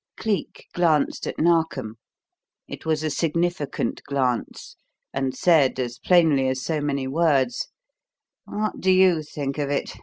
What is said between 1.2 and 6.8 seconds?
at Narkom. It was a significant glance, and said as plainly as